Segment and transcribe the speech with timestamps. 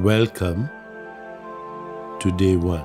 [0.00, 0.68] Welcome
[2.18, 2.84] to day one.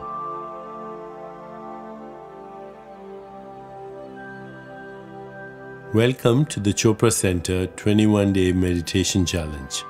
[5.91, 9.83] Welcome to the Chopra Center 21 Day Meditation Challenge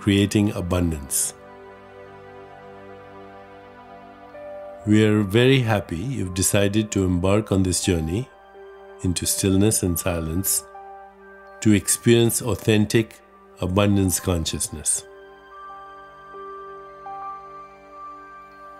[0.00, 1.34] Creating Abundance.
[4.86, 8.30] We are very happy you've decided to embark on this journey
[9.02, 10.64] into stillness and silence
[11.60, 13.16] to experience authentic
[13.60, 15.04] abundance consciousness.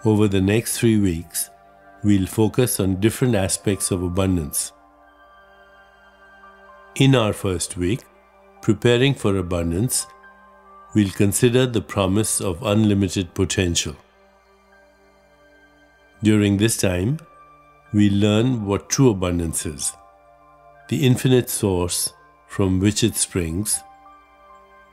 [0.06, 1.48] Over the next three weeks,
[2.02, 4.72] we'll focus on different aspects of abundance.
[6.96, 8.04] In our first week,
[8.60, 10.06] preparing for abundance,
[10.94, 13.96] we'll consider the promise of unlimited potential.
[16.22, 17.19] During this time,
[17.94, 19.91] we learn what true abundance is,
[20.91, 22.12] the infinite source
[22.47, 23.80] from which it springs,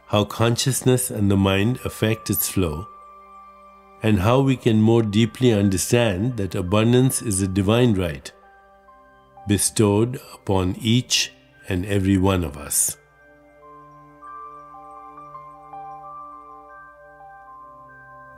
[0.08, 2.88] how consciousness and the mind affect its flow,
[4.04, 8.32] and how we can more deeply understand that abundance is a divine right
[9.48, 11.32] bestowed upon each
[11.68, 12.98] and every one of us.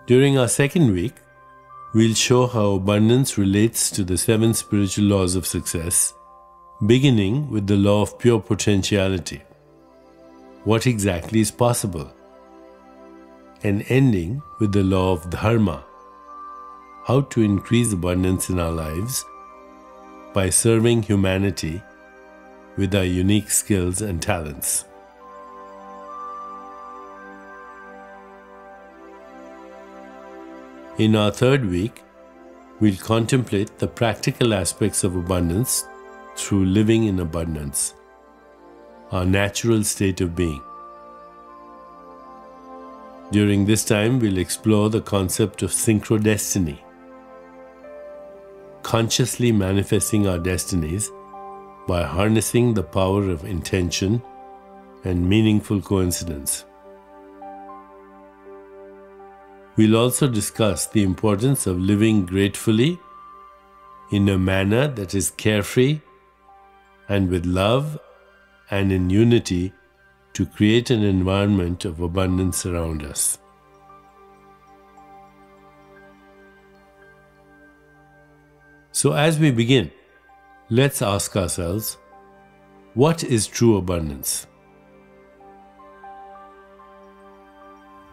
[0.06, 1.14] During our second week,
[1.94, 6.14] we'll show how abundance relates to the seven spiritual laws of success,
[6.86, 9.42] beginning with the law of pure potentiality.
[10.66, 12.12] What exactly is possible?
[13.64, 15.84] And ending with the law of dharma
[17.06, 19.26] how to increase abundance in our lives
[20.34, 21.82] by serving humanity
[22.78, 24.86] with our unique skills and talents.
[30.98, 32.02] In our third week,
[32.80, 35.86] we'll contemplate the practical aspects of abundance
[36.36, 37.94] through living in abundance,
[39.12, 40.62] our natural state of being.
[43.34, 46.78] During this time, we'll explore the concept of synchrodestiny,
[48.84, 51.10] consciously manifesting our destinies
[51.88, 54.22] by harnessing the power of intention
[55.04, 56.66] and meaningful coincidence.
[59.78, 63.00] We'll also discuss the importance of living gratefully
[64.12, 66.02] in a manner that is carefree
[67.10, 67.98] and with love
[68.70, 69.74] and in unity
[70.34, 73.38] to create an environment of abundance around us.
[78.92, 79.92] So, as we begin,
[80.70, 81.98] let's ask ourselves
[82.94, 84.46] what is true abundance?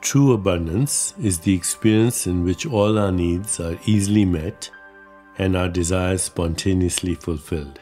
[0.00, 4.70] True abundance is the experience in which all our needs are easily met
[5.36, 7.78] and our desires spontaneously fulfilled.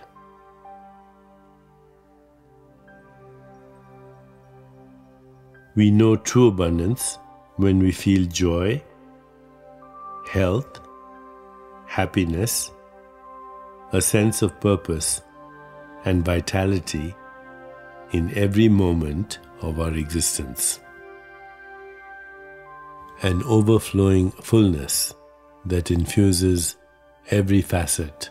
[5.78, 7.20] We know true abundance
[7.54, 8.82] when we feel joy,
[10.28, 10.80] health,
[11.86, 12.72] happiness,
[13.92, 15.22] a sense of purpose,
[16.04, 17.14] and vitality
[18.10, 20.80] in every moment of our existence.
[23.22, 25.14] An overflowing fullness
[25.64, 26.74] that infuses
[27.30, 28.30] every facet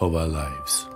[0.00, 0.86] of our lives.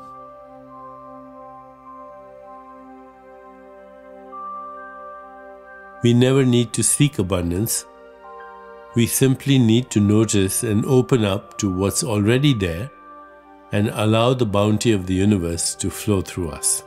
[6.03, 7.85] We never need to seek abundance.
[8.95, 12.91] We simply need to notice and open up to what's already there
[13.73, 16.85] and allow the bounty of the universe to flow through us.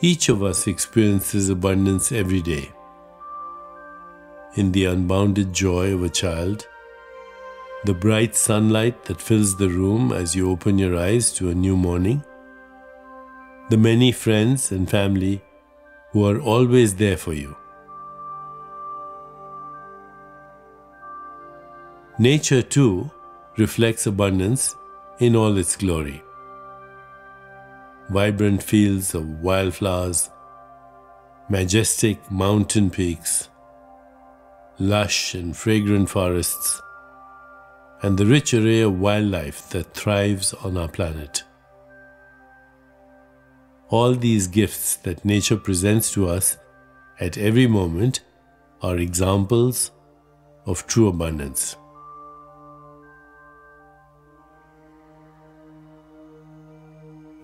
[0.00, 2.70] Each of us experiences abundance every day.
[4.54, 6.68] In the unbounded joy of a child,
[7.84, 11.76] the bright sunlight that fills the room as you open your eyes to a new
[11.76, 12.22] morning,
[13.70, 15.42] the many friends and family
[16.12, 17.54] who are always there for you.
[22.18, 23.10] Nature, too,
[23.58, 24.74] reflects abundance
[25.20, 26.22] in all its glory.
[28.08, 30.30] Vibrant fields of wildflowers,
[31.50, 33.50] majestic mountain peaks,
[34.78, 36.80] lush and fragrant forests,
[38.02, 41.42] and the rich array of wildlife that thrives on our planet.
[43.90, 46.58] All these gifts that nature presents to us
[47.18, 48.20] at every moment
[48.82, 49.90] are examples
[50.66, 51.74] of true abundance.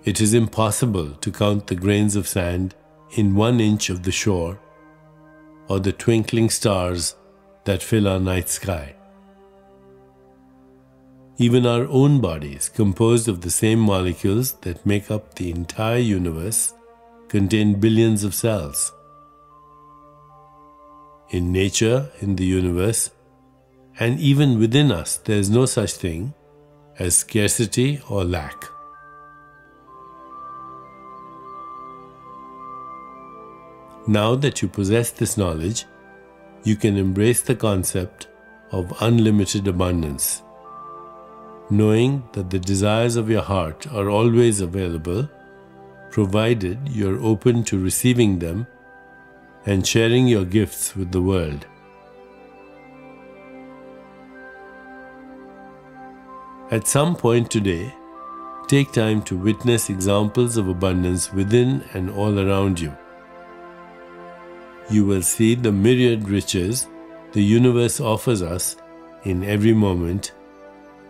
[0.04, 2.74] It is impossible to count the grains of sand
[3.16, 4.60] in one inch of the shore
[5.68, 7.16] or the twinkling stars
[7.64, 8.93] that fill our night sky.
[11.36, 16.72] Even our own bodies, composed of the same molecules that make up the entire universe,
[17.26, 18.92] contain billions of cells.
[21.30, 23.10] In nature, in the universe,
[23.98, 26.34] and even within us, there is no such thing
[27.00, 28.64] as scarcity or lack.
[34.06, 35.84] Now that you possess this knowledge,
[36.62, 38.28] you can embrace the concept
[38.70, 40.43] of unlimited abundance,
[41.70, 45.28] knowing that the desires of your heart are always available,
[46.10, 48.66] provided you're open to receiving them
[49.66, 51.66] and sharing your gifts with the world.
[56.70, 57.94] At some point today,
[58.68, 62.96] take time to witness examples of abundance within and all around you
[64.90, 66.88] you will see the myriad riches
[67.32, 68.76] the universe offers us
[69.24, 70.32] in every moment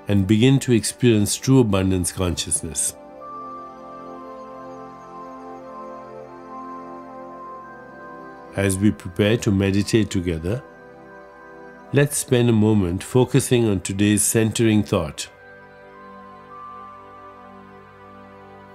[0.08, 2.94] and begin to experience true abundance consciousness.
[8.56, 10.62] As we prepare to meditate together,
[11.92, 15.28] let's spend a moment focusing on today's centering thought.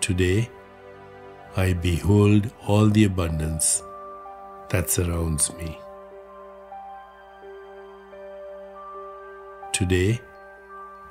[0.02, 0.50] Today,
[1.56, 3.84] I behold all the abundance
[4.70, 5.80] that surrounds me.
[9.72, 10.20] Today,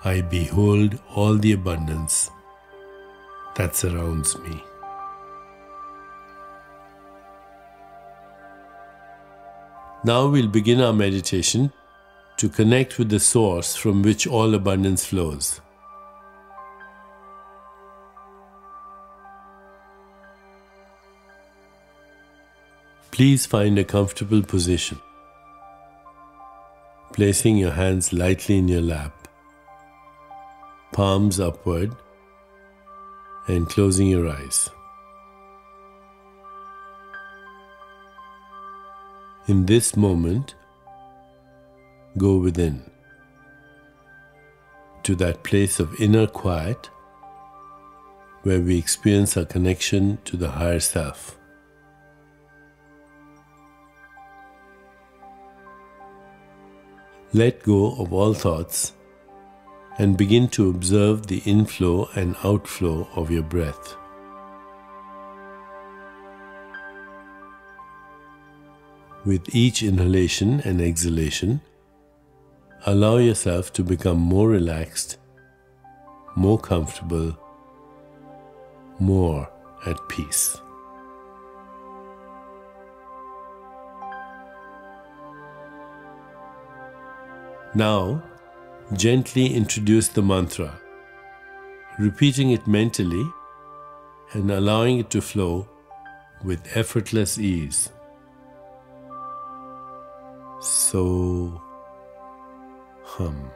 [0.05, 2.31] I behold all the abundance
[3.56, 4.62] that surrounds me.
[10.05, 11.73] Now we'll begin our meditation
[12.37, 15.61] to connect with the source from which all abundance flows.
[23.11, 25.00] Please find a comfortable position,
[27.12, 29.18] placing your hands lightly in your lap,
[30.93, 31.94] palms upward,
[33.46, 34.69] and closing your eyes.
[39.46, 40.55] In this moment,
[42.19, 42.90] go within
[45.05, 46.90] to that place of inner quiet
[48.43, 51.38] where we experience our connection to the higher self.
[57.32, 58.93] Let go of all thoughts
[59.99, 63.97] and begin to observe the inflow and outflow of your breath.
[69.25, 71.61] With each inhalation and exhalation,
[72.87, 75.19] allow yourself to become more relaxed,
[76.37, 77.37] more comfortable,
[79.00, 79.50] more
[79.85, 80.56] at peace.
[87.75, 88.23] Now,
[88.94, 90.81] gently introduce the mantra,
[91.99, 93.26] repeating it mentally
[94.32, 95.69] and allowing it to flow
[96.43, 97.90] with effortless ease.
[100.61, 101.61] So,
[103.02, 103.50] hum.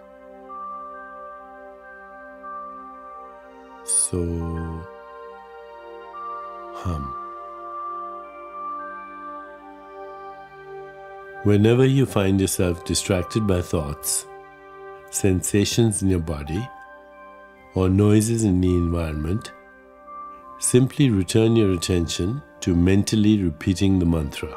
[3.85, 4.85] So,
[6.75, 7.19] hum.
[11.45, 14.27] Whenever you find yourself distracted by thoughts,
[15.13, 16.69] sensations in your body,
[17.75, 19.53] or noises in the environment,
[20.59, 24.57] simply return your attention to mentally repeating the mantra.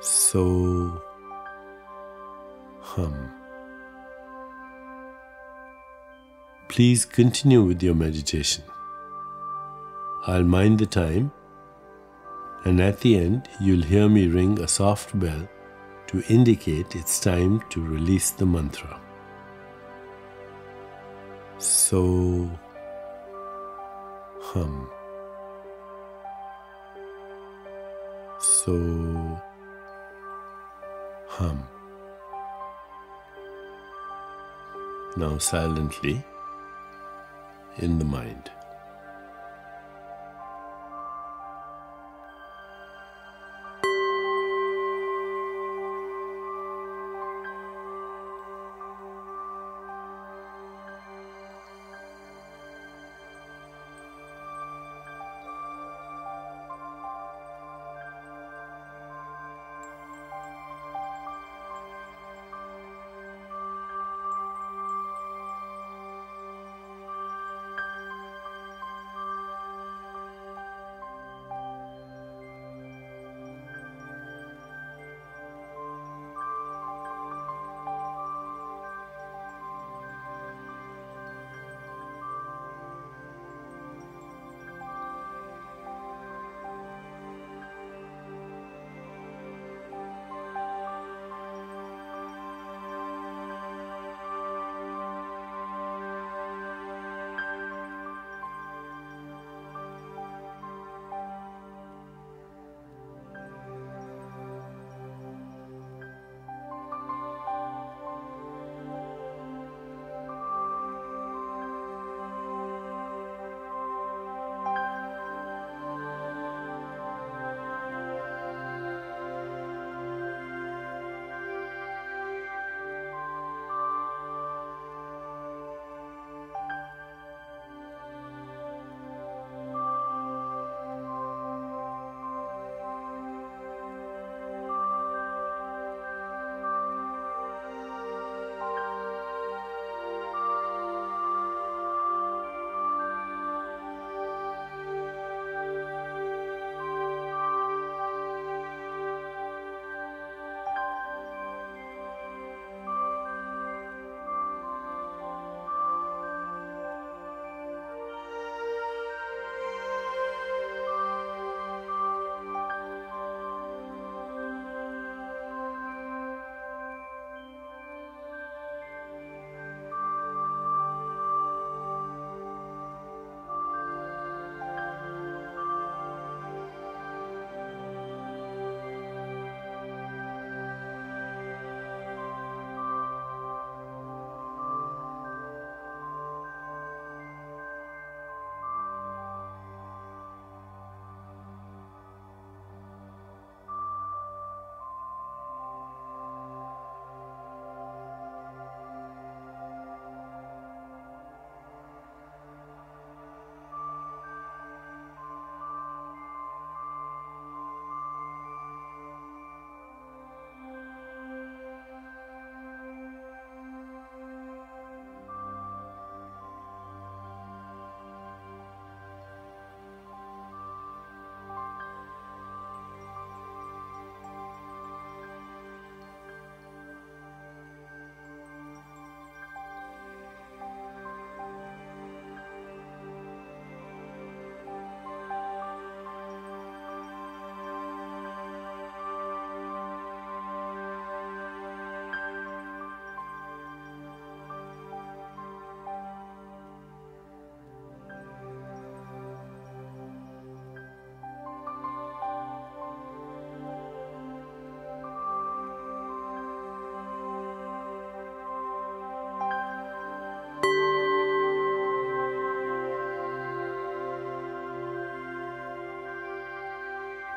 [0.00, 1.02] So,
[2.80, 3.32] hum.
[6.68, 8.64] Please continue with your meditation.
[10.26, 11.32] I'll mind the time
[12.64, 15.48] and at the end, you'll hear me ring a soft bell
[16.08, 19.00] to indicate it's time to release the mantra.
[21.58, 22.50] So,
[24.40, 24.90] hum.
[28.40, 29.42] So,
[31.26, 31.68] hum.
[35.16, 36.24] Now silently
[37.78, 38.50] in the mind.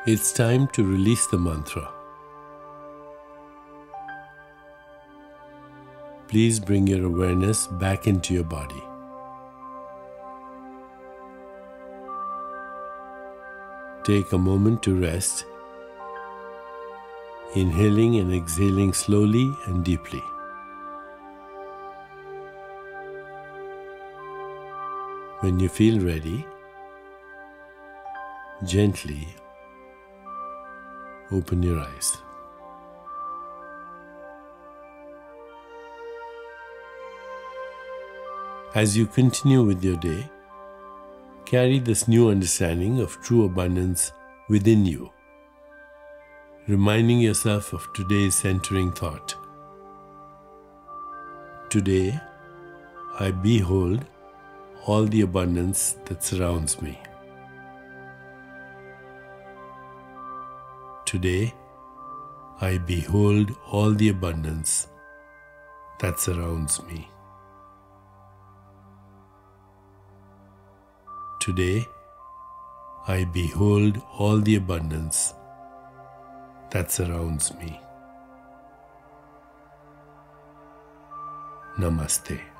[0.04, 1.88] It's time to release the mantra.
[6.26, 8.82] Please bring your awareness back into your body.
[14.02, 15.44] Take a moment to rest,
[17.54, 20.24] inhaling and exhaling slowly and deeply.
[25.42, 26.44] When you feel ready,
[28.64, 29.28] gently
[31.32, 32.18] open your eyes.
[38.74, 40.30] As you continue with your day,
[41.44, 44.12] carry this new understanding of true abundance
[44.48, 45.10] within you,
[46.68, 49.34] reminding yourself of today's centering thought.
[51.68, 52.18] Today,
[53.20, 54.06] I behold
[54.86, 56.98] all the abundance that surrounds me.
[61.12, 61.52] Today,
[62.62, 64.88] I behold all the abundance
[66.00, 67.06] that surrounds me.
[71.38, 71.86] Today,
[73.06, 75.34] I behold all the abundance
[76.70, 77.78] that surrounds me.
[81.78, 82.51] Namaste.